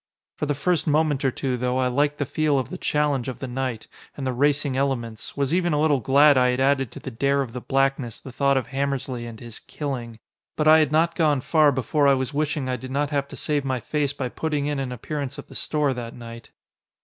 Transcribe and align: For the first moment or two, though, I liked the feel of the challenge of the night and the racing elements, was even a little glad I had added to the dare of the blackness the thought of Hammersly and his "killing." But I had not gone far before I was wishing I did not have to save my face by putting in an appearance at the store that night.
For 0.39 0.47
the 0.47 0.55
first 0.55 0.87
moment 0.87 1.23
or 1.23 1.29
two, 1.29 1.57
though, 1.57 1.77
I 1.77 1.87
liked 1.87 2.17
the 2.17 2.25
feel 2.25 2.57
of 2.57 2.69
the 2.71 2.77
challenge 2.79 3.27
of 3.27 3.37
the 3.37 3.47
night 3.47 3.85
and 4.17 4.25
the 4.25 4.33
racing 4.33 4.75
elements, 4.75 5.37
was 5.37 5.53
even 5.53 5.73
a 5.73 5.79
little 5.79 5.99
glad 5.99 6.39
I 6.39 6.47
had 6.47 6.59
added 6.59 6.91
to 6.93 6.99
the 6.99 7.11
dare 7.11 7.43
of 7.43 7.53
the 7.53 7.61
blackness 7.61 8.19
the 8.19 8.31
thought 8.31 8.57
of 8.57 8.69
Hammersly 8.69 9.27
and 9.27 9.39
his 9.39 9.59
"killing." 9.59 10.17
But 10.57 10.67
I 10.67 10.79
had 10.79 10.91
not 10.91 11.13
gone 11.13 11.39
far 11.41 11.71
before 11.71 12.07
I 12.07 12.15
was 12.15 12.33
wishing 12.33 12.67
I 12.67 12.77
did 12.77 12.89
not 12.89 13.11
have 13.11 13.27
to 13.27 13.35
save 13.35 13.63
my 13.63 13.79
face 13.79 14.11
by 14.11 14.27
putting 14.29 14.65
in 14.65 14.79
an 14.79 14.91
appearance 14.91 15.37
at 15.37 15.49
the 15.49 15.53
store 15.53 15.93
that 15.93 16.15
night. 16.15 16.49